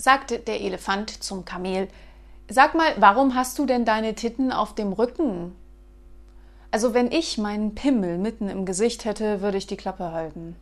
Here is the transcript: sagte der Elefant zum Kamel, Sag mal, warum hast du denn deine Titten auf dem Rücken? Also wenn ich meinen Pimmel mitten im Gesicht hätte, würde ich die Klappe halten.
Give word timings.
sagte 0.00 0.38
der 0.38 0.60
Elefant 0.60 1.22
zum 1.22 1.44
Kamel, 1.44 1.88
Sag 2.48 2.74
mal, 2.74 2.92
warum 2.96 3.36
hast 3.36 3.58
du 3.58 3.66
denn 3.66 3.84
deine 3.84 4.14
Titten 4.14 4.50
auf 4.50 4.74
dem 4.74 4.92
Rücken? 4.92 5.54
Also 6.72 6.94
wenn 6.94 7.12
ich 7.12 7.38
meinen 7.38 7.74
Pimmel 7.74 8.18
mitten 8.18 8.48
im 8.48 8.64
Gesicht 8.64 9.04
hätte, 9.04 9.40
würde 9.40 9.58
ich 9.58 9.66
die 9.66 9.76
Klappe 9.76 10.10
halten. 10.12 10.56